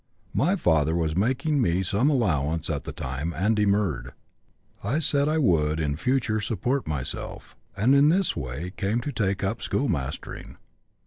[0.33, 4.13] My father was making me some allowance at the time and demurred.
[4.83, 9.43] I said I would in future support myself, and in this way came to take
[9.43, 10.57] up schoolmastering.